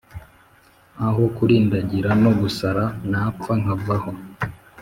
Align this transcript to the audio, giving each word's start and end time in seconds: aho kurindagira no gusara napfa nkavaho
aho 1.07 1.23
kurindagira 1.35 2.09
no 2.23 2.31
gusara 2.41 2.83
napfa 3.11 3.53
nkavaho 3.61 4.11